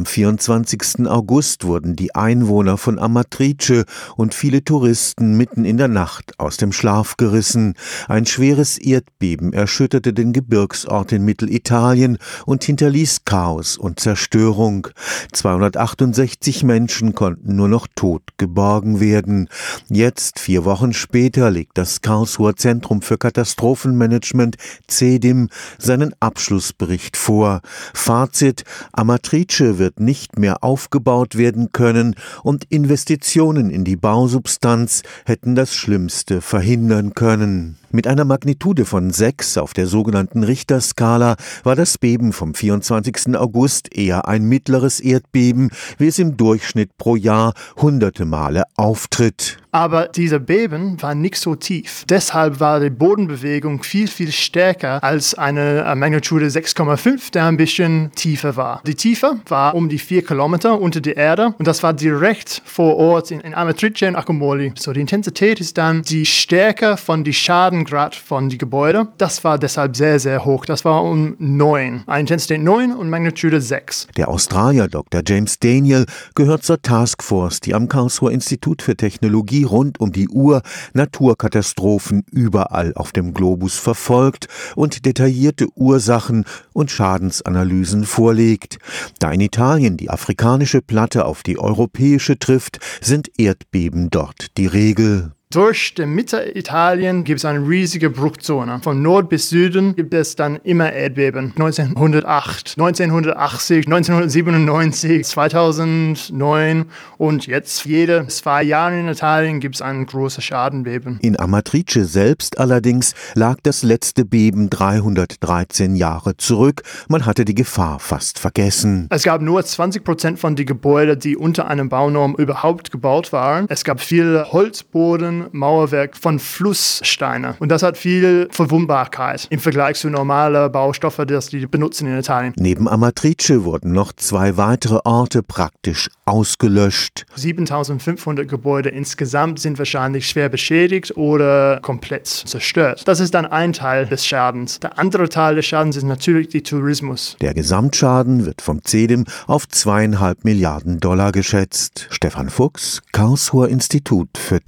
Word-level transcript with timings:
Am 0.00 0.06
24. 0.06 1.06
August 1.08 1.64
wurden 1.64 1.94
die 1.94 2.14
Einwohner 2.14 2.78
von 2.78 2.98
Amatrice 2.98 3.84
und 4.16 4.32
viele 4.32 4.64
Touristen 4.64 5.36
mitten 5.36 5.66
in 5.66 5.76
der 5.76 5.88
Nacht 5.88 6.40
aus 6.40 6.56
dem 6.56 6.72
Schlaf 6.72 7.18
gerissen. 7.18 7.74
Ein 8.08 8.24
schweres 8.24 8.78
Erdbeben 8.78 9.52
erschütterte 9.52 10.14
den 10.14 10.32
Gebirgsort 10.32 11.12
in 11.12 11.26
Mittelitalien 11.26 12.16
und 12.46 12.64
hinterließ 12.64 13.26
Chaos 13.26 13.76
und 13.76 14.00
Zerstörung. 14.00 14.88
268 15.32 16.64
Menschen 16.64 17.14
konnten 17.14 17.54
nur 17.54 17.68
noch 17.68 17.86
tot 17.94 18.22
geborgen 18.38 19.00
werden. 19.00 19.50
Jetzt, 19.90 20.38
vier 20.38 20.64
Wochen 20.64 20.94
später, 20.94 21.50
legt 21.50 21.76
das 21.76 22.00
Karlsruher 22.00 22.56
Zentrum 22.56 23.02
für 23.02 23.18
Katastrophenmanagement 23.18 24.56
CEDIM 24.88 25.50
seinen 25.76 26.14
Abschlussbericht 26.20 27.18
vor. 27.18 27.60
Fazit 27.92 28.64
Amatrice 28.92 29.78
wird 29.78 29.89
nicht 29.98 30.38
mehr 30.38 30.62
aufgebaut 30.62 31.36
werden 31.36 31.72
können 31.72 32.14
und 32.42 32.64
Investitionen 32.68 33.70
in 33.70 33.84
die 33.84 33.96
Bausubstanz 33.96 35.02
hätten 35.24 35.54
das 35.54 35.74
Schlimmste 35.74 36.40
verhindern 36.40 37.14
können. 37.14 37.76
Mit 37.92 38.06
einer 38.06 38.24
Magnitude 38.24 38.84
von 38.84 39.10
6 39.10 39.58
auf 39.58 39.74
der 39.74 39.88
sogenannten 39.88 40.44
Richterskala 40.44 41.34
war 41.64 41.74
das 41.74 41.98
Beben 41.98 42.32
vom 42.32 42.54
24. 42.54 43.36
August 43.36 43.92
eher 43.92 44.28
ein 44.28 44.44
mittleres 44.44 45.00
Erdbeben, 45.00 45.72
wie 45.98 46.06
es 46.06 46.20
im 46.20 46.36
Durchschnitt 46.36 46.96
pro 46.98 47.16
Jahr 47.16 47.52
hunderte 47.76 48.26
Male 48.26 48.62
auftritt. 48.76 49.58
Aber 49.72 50.08
diese 50.08 50.40
Beben 50.40 51.00
war 51.00 51.14
nicht 51.14 51.36
so 51.36 51.54
tief. 51.54 52.04
Deshalb 52.08 52.58
war 52.58 52.80
die 52.80 52.90
Bodenbewegung 52.90 53.82
viel, 53.82 54.08
viel 54.08 54.32
stärker 54.32 55.02
als 55.04 55.34
eine 55.34 55.92
Magnitude 55.96 56.46
6,5, 56.46 57.30
der 57.32 57.46
ein 57.46 57.56
bisschen 57.56 58.10
tiefer 58.16 58.56
war. 58.56 58.82
Die 58.84 58.96
Tiefe 58.96 59.40
war 59.46 59.74
um 59.74 59.88
die 59.88 59.98
vier 59.98 60.24
Kilometer 60.24 60.80
unter 60.80 61.00
der 61.00 61.16
Erde 61.16 61.54
und 61.58 61.68
das 61.68 61.82
war 61.82 61.92
direkt 61.92 62.62
vor 62.64 62.96
Ort 62.96 63.30
in, 63.30 63.40
in 63.40 63.54
Amatrice 63.54 64.08
und 64.08 64.16
Accumoli. 64.16 64.72
So, 64.76 64.92
die 64.92 65.00
Intensität 65.00 65.60
ist 65.60 65.78
dann 65.78 66.02
die 66.02 66.26
Stärke 66.26 66.96
von 66.96 67.22
die 67.22 67.32
Schadengrad 67.80 68.14
von 68.14 68.48
die 68.48 68.58
Gebäude. 68.58 69.08
Das 69.18 69.44
war 69.44 69.58
deshalb 69.58 69.96
sehr, 69.96 70.18
sehr 70.18 70.44
hoch. 70.44 70.64
Das 70.66 70.84
war 70.84 71.02
um 71.02 71.36
9. 71.38 72.04
Eine 72.06 72.20
Intensität 72.20 72.60
9 72.60 72.92
und 72.92 73.08
Magnitude 73.08 73.60
6. 73.60 74.08
Der 74.16 74.28
Australier 74.28 74.88
Dr. 74.88 75.22
James 75.26 75.58
Daniel 75.58 76.06
gehört 76.34 76.62
zur 76.62 76.82
Taskforce, 76.82 77.60
die 77.60 77.74
am 77.74 77.88
Karlsruher 77.88 78.32
Institut 78.32 78.82
für 78.82 78.96
Technologie 78.96 79.64
rund 79.64 80.00
um 80.00 80.12
die 80.12 80.28
Uhr 80.28 80.62
Naturkatastrophen 80.92 82.24
überall 82.30 82.92
auf 82.94 83.12
dem 83.12 83.34
Globus 83.34 83.78
verfolgt 83.78 84.48
und 84.76 85.06
detaillierte 85.06 85.66
Ursachen 85.74 86.44
und 86.72 86.90
Schadensanalysen 86.90 88.04
vorlegt. 88.04 88.78
Da 89.18 89.30
in 89.32 89.40
Italien 89.40 89.96
die 89.96 90.10
afrikanische 90.10 90.82
Platte 90.82 91.24
auf 91.24 91.42
die 91.42 91.58
europäische 91.58 92.38
trifft, 92.38 92.78
sind 93.00 93.30
Erdbeben 93.38 94.10
dort 94.10 94.56
die 94.58 94.66
Regel. 94.66 95.32
Durch 95.52 95.94
die 95.94 96.06
Mitte 96.06 96.56
Italien 96.56 97.24
gibt 97.24 97.38
es 97.40 97.44
eine 97.44 97.68
riesige 97.68 98.08
Bruchzone. 98.08 98.78
Von 98.84 99.02
Nord 99.02 99.28
bis 99.28 99.48
Süden 99.48 99.96
gibt 99.96 100.14
es 100.14 100.36
dann 100.36 100.60
immer 100.62 100.92
Erdbeben. 100.92 101.46
1908, 101.56 102.76
1980, 102.78 103.86
1997, 103.86 105.24
2009 105.24 106.84
und 107.18 107.48
jetzt 107.48 107.84
jede 107.84 108.28
zwei 108.28 108.62
Jahre 108.62 109.00
in 109.00 109.08
Italien 109.08 109.58
gibt 109.58 109.74
es 109.74 109.82
ein 109.82 110.06
großes 110.06 110.44
Schadenbeben. 110.44 111.18
In 111.20 111.36
Amatrice 111.36 112.04
selbst 112.04 112.60
allerdings 112.60 113.16
lag 113.34 113.56
das 113.64 113.82
letzte 113.82 114.24
Beben 114.24 114.70
313 114.70 115.96
Jahre 115.96 116.36
zurück. 116.36 116.84
Man 117.08 117.26
hatte 117.26 117.44
die 117.44 117.56
Gefahr 117.56 117.98
fast 117.98 118.38
vergessen. 118.38 119.08
Es 119.10 119.24
gab 119.24 119.42
nur 119.42 119.64
20 119.64 120.04
Prozent 120.04 120.38
von 120.38 120.54
den 120.54 120.66
Gebäuden, 120.66 121.18
die 121.18 121.36
unter 121.36 121.66
einem 121.66 121.88
Baunorm 121.88 122.36
überhaupt 122.36 122.92
gebaut 122.92 123.32
waren. 123.32 123.66
Es 123.68 123.82
gab 123.82 124.00
viel 124.00 124.44
Holzboden 124.52 125.39
Mauerwerk 125.52 126.16
von 126.16 126.38
Flusssteinen. 126.38 127.54
Und 127.58 127.70
das 127.70 127.82
hat 127.82 127.96
viel 127.96 128.48
Verwundbarkeit 128.50 129.46
im 129.50 129.58
Vergleich 129.58 129.96
zu 129.96 130.10
normalen 130.10 130.70
Baustoffen, 130.70 131.26
die 131.26 131.38
die 131.50 131.66
benutzen 131.66 132.06
in 132.06 132.18
Italien. 132.18 132.52
Neben 132.56 132.88
Amatrice 132.88 133.64
wurden 133.64 133.92
noch 133.92 134.12
zwei 134.12 134.56
weitere 134.56 135.00
Orte 135.04 135.42
praktisch 135.42 136.08
ausgelöscht. 136.24 137.26
7500 137.34 138.48
Gebäude 138.48 138.88
insgesamt 138.90 139.60
sind 139.60 139.78
wahrscheinlich 139.78 140.28
schwer 140.28 140.48
beschädigt 140.48 141.16
oder 141.16 141.80
komplett 141.80 142.26
zerstört. 142.26 143.02
Das 143.06 143.20
ist 143.20 143.34
dann 143.34 143.46
ein 143.46 143.72
Teil 143.72 144.06
des 144.06 144.26
Schadens. 144.26 144.80
Der 144.80 144.98
andere 144.98 145.28
Teil 145.28 145.56
des 145.56 145.66
Schadens 145.66 145.96
ist 145.96 146.04
natürlich 146.04 146.48
der 146.48 146.62
Tourismus. 146.62 147.36
Der 147.40 147.54
Gesamtschaden 147.54 148.46
wird 148.46 148.62
vom 148.62 148.82
CEDIM 148.84 149.24
auf 149.46 149.68
zweieinhalb 149.68 150.44
Milliarden 150.44 151.00
Dollar 151.00 151.32
geschätzt. 151.32 152.06
Stefan 152.10 152.50
Fuchs, 152.50 153.02
Karlsruher 153.12 153.68
Institut 153.68 154.28
für 154.36 154.60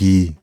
Technologie 0.00 0.34